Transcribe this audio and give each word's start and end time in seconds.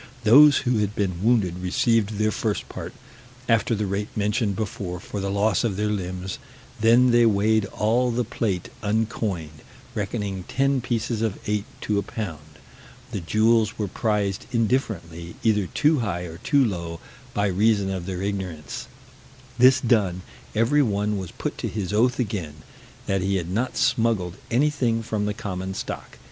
Those 0.23 0.57
who 0.65 0.79
had 0.79 0.95
been 0.95 1.21
wounded 1.23 1.59
received 1.59 2.17
their 2.17 2.31
first 2.31 2.67
part, 2.67 2.91
after 3.47 3.75
the 3.75 3.85
rate 3.85 4.07
mentioned 4.15 4.55
before, 4.55 4.99
for 4.99 5.19
the 5.19 5.29
loss 5.29 5.63
of 5.63 5.77
their 5.77 5.91
limbs: 5.91 6.39
then 6.79 7.11
they 7.11 7.23
weighed 7.27 7.65
all 7.65 8.09
the 8.09 8.23
plate 8.23 8.69
uncoined, 8.81 9.61
reckoning 9.93 10.43
ten 10.47 10.81
pieces 10.81 11.21
of 11.21 11.37
eight 11.45 11.65
to 11.81 11.99
a 11.99 12.01
pound; 12.01 12.57
the 13.11 13.19
jewels 13.19 13.77
were 13.77 13.87
prized 13.87 14.47
indifferently, 14.51 15.35
either 15.43 15.67
too 15.67 15.99
high 15.99 16.23
or 16.23 16.39
too 16.39 16.65
low, 16.65 16.99
by 17.35 17.45
reason 17.45 17.91
of 17.91 18.07
their 18.07 18.23
ignorance: 18.23 18.87
this 19.59 19.79
done, 19.79 20.23
every 20.55 20.81
one 20.81 21.19
was 21.19 21.29
put 21.29 21.59
to 21.59 21.67
his 21.67 21.93
oath 21.93 22.17
again, 22.17 22.55
that 23.05 23.21
he 23.21 23.35
had 23.35 23.51
not 23.51 23.77
smuggled 23.77 24.35
anything 24.49 25.03
from 25.03 25.27
the 25.27 25.33
common 25.35 25.75
stock. 25.75 26.17